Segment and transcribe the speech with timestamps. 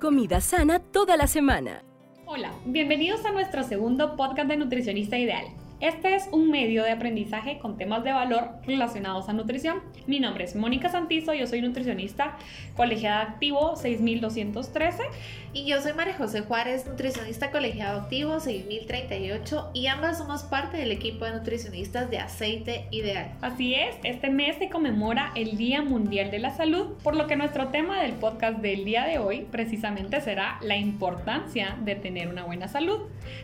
[0.00, 1.82] Comida sana toda la semana.
[2.26, 5.46] Hola, bienvenidos a nuestro segundo podcast de Nutricionista Ideal.
[5.80, 9.80] Este es un medio de aprendizaje con temas de valor relacionados a nutrición.
[10.08, 12.36] Mi nombre es Mónica Santizo, yo soy nutricionista
[12.76, 15.04] colegiada activo 6213.
[15.52, 20.92] Y yo soy María José Juárez, nutricionista colegiado activo 6038 y ambas somos parte del
[20.92, 23.32] equipo de nutricionistas de Aceite Ideal.
[23.40, 27.36] Así es, este mes se conmemora el Día Mundial de la Salud, por lo que
[27.36, 32.44] nuestro tema del podcast del día de hoy precisamente será la importancia de tener una
[32.44, 33.00] buena salud.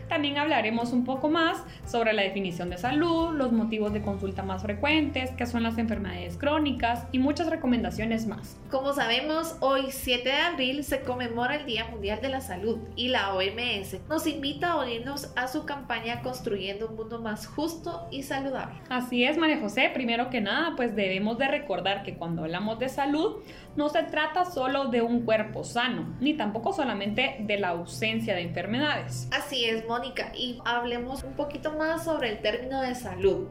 [0.07, 4.61] También hablaremos un poco más sobre la definición de salud, los motivos de consulta más
[4.61, 8.57] frecuentes, qué son las enfermedades crónicas y muchas recomendaciones más.
[8.69, 13.07] Como sabemos, hoy 7 de abril se conmemora el Día Mundial de la Salud y
[13.07, 18.23] la OMS nos invita a unirnos a su campaña Construyendo un mundo más justo y
[18.23, 18.75] saludable.
[18.89, 22.89] Así es, María José, primero que nada, pues debemos de recordar que cuando hablamos de
[22.89, 23.37] salud
[23.75, 28.41] no se trata solo de un cuerpo sano, ni tampoco solamente de la ausencia de
[28.41, 29.27] enfermedades.
[29.31, 33.47] Así es, Mónica, y hablemos un poquito más sobre el término de salud.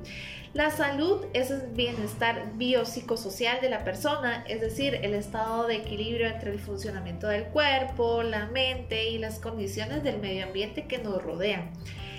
[0.54, 6.28] La salud es el bienestar biopsicosocial de la persona, es decir, el estado de equilibrio
[6.28, 11.20] entre el funcionamiento del cuerpo, la mente y las condiciones del medio ambiente que nos
[11.20, 11.72] rodean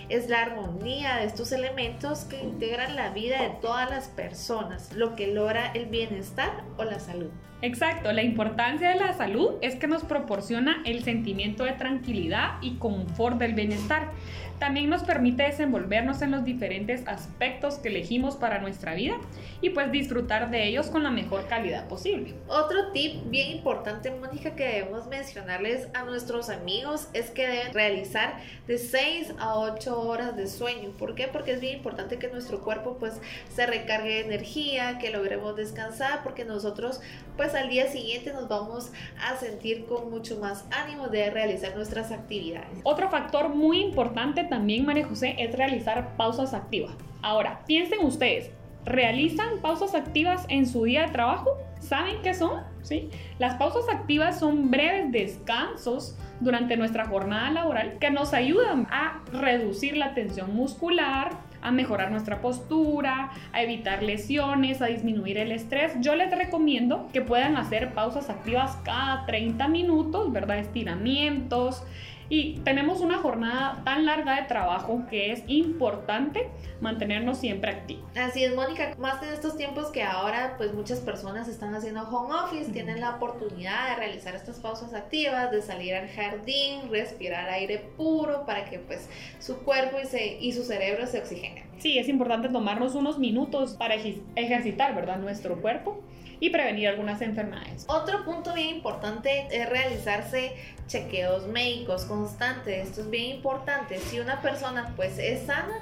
[0.09, 5.15] es la armonía de estos elementos que integran la vida de todas las personas, lo
[5.15, 7.29] que logra el bienestar o la salud.
[7.61, 12.75] Exacto, la importancia de la salud es que nos proporciona el sentimiento de tranquilidad y
[12.75, 14.11] confort del bienestar.
[14.59, 19.17] También nos permite desenvolvernos en los diferentes aspectos que elegimos para nuestra vida
[19.61, 22.33] y pues disfrutar de ellos con la mejor calidad posible.
[22.47, 28.39] Otro tip bien importante, Mónica, que debemos mencionarles a nuestros amigos es que deben realizar
[28.67, 30.89] de 6 a 8 horas de sueño.
[30.97, 31.27] ¿Por qué?
[31.27, 33.19] Porque es bien importante que nuestro cuerpo pues
[33.53, 37.01] se recargue de energía, que logremos descansar, porque nosotros
[37.37, 42.11] pues al día siguiente nos vamos a sentir con mucho más ánimo de realizar nuestras
[42.11, 42.79] actividades.
[42.83, 46.93] Otro factor muy importante también, María José, es realizar pausas activas.
[47.25, 48.51] Ahora, piensen ustedes,
[48.85, 51.57] ¿realizan pausas activas en su día de trabajo?
[51.79, 52.61] ¿Saben qué son?
[52.83, 53.09] ¿Sí?
[53.39, 59.97] Las pausas activas son breves descansos durante nuestra jornada laboral que nos ayudan a reducir
[59.97, 61.31] la tensión muscular,
[61.63, 65.93] a mejorar nuestra postura, a evitar lesiones, a disminuir el estrés.
[66.01, 70.59] Yo les recomiendo que puedan hacer pausas activas cada 30 minutos, ¿verdad?
[70.59, 71.83] Estiramientos,
[72.29, 76.49] y tenemos una jornada tan larga de trabajo que es importante
[76.81, 78.05] mantenernos siempre activos.
[78.15, 82.33] Así es, Mónica, más en estos tiempos que ahora pues muchas personas están haciendo home
[82.33, 87.79] office, tienen la oportunidad de realizar estas pausas activas, de salir al jardín, respirar aire
[87.97, 89.09] puro para que pues
[89.39, 91.63] su cuerpo y, se, y su cerebro se oxigenen.
[91.79, 95.17] Sí, es importante tomarnos unos minutos para ejercitar, ¿verdad?
[95.17, 96.01] Nuestro cuerpo
[96.39, 97.85] y prevenir algunas enfermedades.
[97.87, 100.53] Otro punto bien importante es realizarse
[100.87, 102.89] chequeos médicos constantes.
[102.89, 103.99] Esto es bien importante.
[103.99, 105.73] Si una persona pues es sana,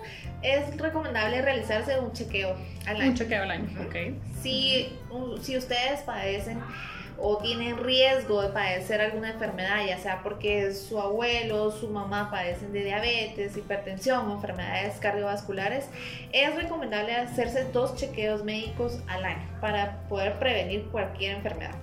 [0.41, 2.55] es recomendable realizarse un chequeo
[2.85, 3.09] al año.
[3.11, 3.95] Un chequeo al año, ok.
[4.41, 4.87] Si,
[5.41, 6.59] si ustedes padecen
[7.17, 12.73] o tienen riesgo de padecer alguna enfermedad, ya sea porque su abuelo, su mamá padecen
[12.73, 15.89] de diabetes, hipertensión o enfermedades cardiovasculares,
[16.31, 21.75] es recomendable hacerse dos chequeos médicos al año para poder prevenir cualquier enfermedad.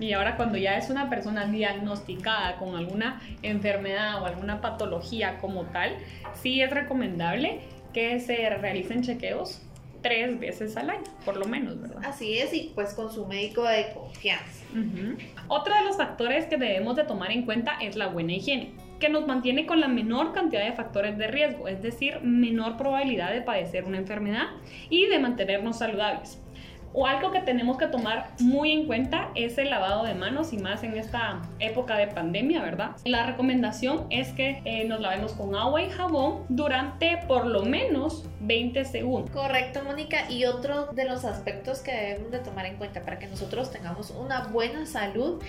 [0.00, 5.64] Y ahora cuando ya es una persona diagnosticada con alguna enfermedad o alguna patología como
[5.66, 5.96] tal,
[6.34, 7.60] sí es recomendable
[7.92, 9.60] que se realicen chequeos
[10.02, 12.02] tres veces al año, por lo menos, ¿verdad?
[12.04, 14.64] Así es, y pues con su médico de confianza.
[15.48, 19.08] Otro de los factores que debemos de tomar en cuenta es la buena higiene que
[19.08, 23.42] nos mantiene con la menor cantidad de factores de riesgo, es decir, menor probabilidad de
[23.42, 24.46] padecer una enfermedad
[24.90, 26.40] y de mantenernos saludables.
[26.92, 30.58] O algo que tenemos que tomar muy en cuenta es el lavado de manos y
[30.58, 32.96] más en esta época de pandemia, ¿verdad?
[33.04, 38.24] La recomendación es que eh, nos lavemos con agua y jabón durante por lo menos
[38.40, 39.30] 20 segundos.
[39.30, 40.30] Correcto, Mónica.
[40.30, 44.10] Y otro de los aspectos que debemos de tomar en cuenta para que nosotros tengamos
[44.10, 45.42] una buena salud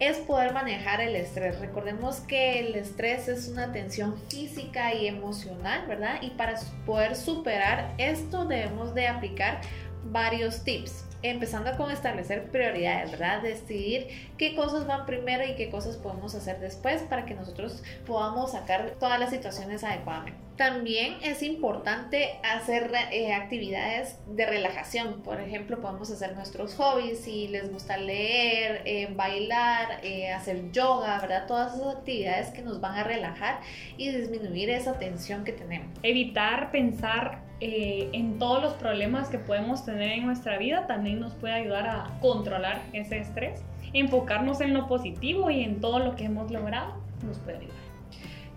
[0.00, 1.60] es poder manejar el estrés.
[1.60, 6.16] Recordemos que el estrés es una tensión física y emocional, ¿verdad?
[6.20, 6.54] Y para
[6.84, 9.60] poder superar esto debemos de aplicar
[10.04, 13.42] varios tips, empezando con establecer prioridades, ¿verdad?
[13.42, 14.08] Decidir
[14.38, 18.92] qué cosas van primero y qué cosas podemos hacer después para que nosotros podamos sacar
[19.00, 20.43] todas las situaciones adecuadamente.
[20.56, 25.22] También es importante hacer eh, actividades de relajación.
[25.22, 31.20] Por ejemplo, podemos hacer nuestros hobbies si les gusta leer, eh, bailar, eh, hacer yoga,
[31.20, 31.46] ¿verdad?
[31.48, 33.60] Todas esas actividades que nos van a relajar
[33.96, 35.88] y disminuir esa tensión que tenemos.
[36.02, 41.54] Evitar pensar en todos los problemas que podemos tener en nuestra vida también nos puede
[41.54, 43.62] ayudar a controlar ese estrés
[43.94, 47.93] enfocarnos en lo positivo y en todo lo que hemos logrado nos puede ayudar.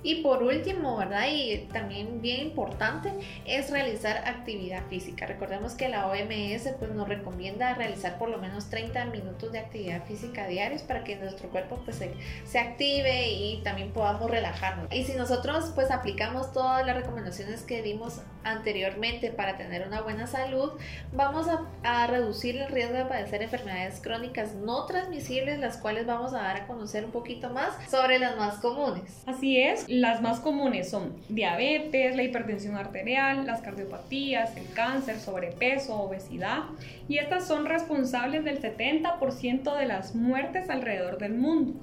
[0.04, 1.28] Y por último, ¿verdad?
[1.32, 3.12] Y también bien importante
[3.46, 5.26] es realizar actividad física.
[5.26, 10.06] Recordemos que la OMS pues, nos recomienda realizar por lo menos 30 minutos de actividad
[10.06, 12.14] física diarios para que nuestro cuerpo pues, se,
[12.46, 14.88] se active y también podamos relajarnos.
[14.92, 18.22] Y si nosotros pues aplicamos todas las recomendaciones que dimos
[18.52, 20.72] anteriormente para tener una buena salud,
[21.14, 26.34] vamos a, a reducir el riesgo de padecer enfermedades crónicas no transmisibles, las cuales vamos
[26.34, 29.24] a dar a conocer un poquito más sobre las más comunes.
[29.26, 35.96] Así es, las más comunes son diabetes, la hipertensión arterial, las cardiopatías, el cáncer, sobrepeso,
[35.96, 36.64] obesidad
[37.08, 41.74] y estas son responsables del 70% de las muertes alrededor del mundo.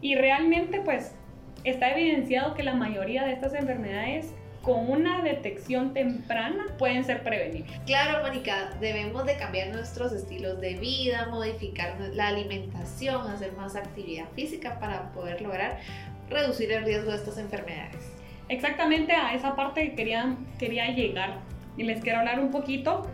[0.00, 1.12] Y realmente pues
[1.64, 4.32] está evidenciado que la mayoría de estas enfermedades
[4.64, 7.78] con una detección temprana pueden ser prevenibles.
[7.86, 14.24] Claro, Mónica, debemos de cambiar nuestros estilos de vida, modificar la alimentación, hacer más actividad
[14.34, 15.78] física para poder lograr
[16.30, 18.10] reducir el riesgo de estas enfermedades.
[18.48, 21.40] Exactamente a esa parte que quería, quería llegar
[21.76, 23.06] y les quiero hablar un poquito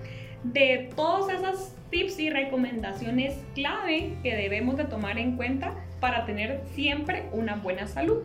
[0.44, 6.62] de todos esos tips y recomendaciones clave que debemos de tomar en cuenta para tener
[6.74, 8.22] siempre una buena salud.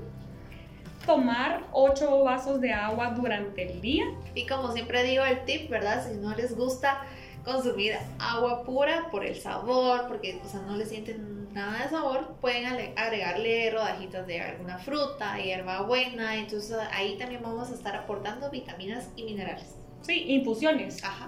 [1.05, 4.05] Tomar 8 vasos de agua durante el día.
[4.33, 6.05] Y como siempre digo el tip, ¿verdad?
[6.05, 7.01] Si no les gusta
[7.43, 12.35] consumir agua pura por el sabor, porque o sea, no le sienten nada de sabor,
[12.41, 19.09] pueden agregarle rodajitas de alguna fruta, hierbabuena, entonces ahí también vamos a estar aportando vitaminas
[19.15, 19.75] y minerales.
[20.01, 21.03] Sí, infusiones.
[21.03, 21.27] Ajá.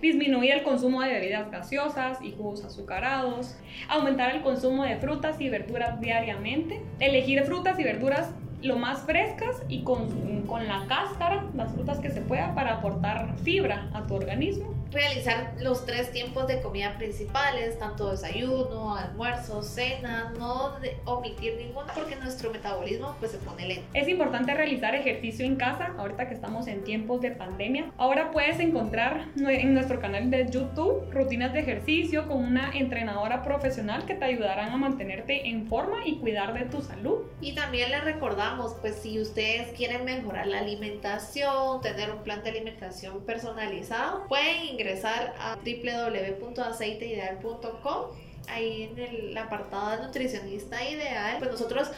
[0.00, 3.56] Disminuir el consumo de bebidas gaseosas y jugos azucarados.
[3.88, 6.82] Aumentar el consumo de frutas y verduras diariamente.
[6.98, 8.30] Elegir frutas y verduras
[8.66, 13.36] lo más frescas y con, con, la cáscara, las frutas que se pueda para aportar
[13.42, 14.75] fibra a tu organismo.
[14.92, 22.16] Realizar los tres tiempos de comida principales, tanto desayuno, almuerzo, cena, no omitir ninguno porque
[22.16, 23.86] nuestro metabolismo pues se pone lento.
[23.94, 27.90] Es importante realizar ejercicio en casa, ahorita que estamos en tiempos de pandemia.
[27.96, 34.06] Ahora puedes encontrar en nuestro canal de YouTube rutinas de ejercicio con una entrenadora profesional
[34.06, 37.22] que te ayudarán a mantenerte en forma y cuidar de tu salud.
[37.40, 42.50] Y también les recordamos, pues si ustedes quieren mejorar la alimentación, tener un plan de
[42.50, 48.10] alimentación personalizado, pueden ingresar a www.aceiteideal.com.
[48.48, 51.90] Ahí en el apartado de nutricionista ideal, pues nosotros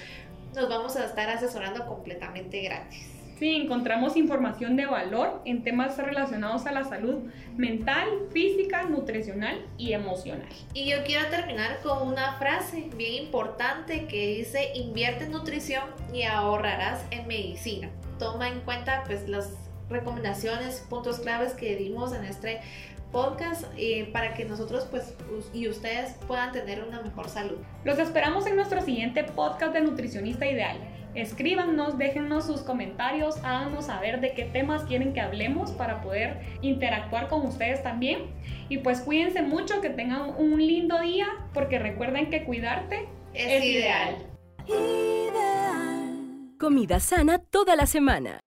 [0.55, 3.19] nos vamos a estar asesorando completamente gratis.
[3.39, 7.23] Sí, encontramos información de valor en temas relacionados a la salud
[7.57, 10.49] mental, física, nutricional y emocional.
[10.75, 16.25] Y yo quiero terminar con una frase bien importante que dice, invierte en nutrición y
[16.25, 17.91] ahorrarás en medicina.
[18.19, 22.61] Toma en cuenta pues las recomendaciones, puntos claves que dimos en este
[23.13, 25.15] podcast eh, para que nosotros pues
[25.55, 27.59] y ustedes puedan tener una mejor salud.
[27.85, 30.79] Los esperamos en nuestro siguiente podcast de Nutricionista Ideal.
[31.15, 37.29] Escríbanos, déjennos sus comentarios, háganos saber de qué temas quieren que hablemos para poder interactuar
[37.29, 38.27] con ustedes también.
[38.69, 44.17] Y pues cuídense mucho, que tengan un lindo día, porque recuerden que cuidarte es, ideal.
[44.67, 46.57] Ideal.
[46.61, 48.41] Comida sana toda la semana.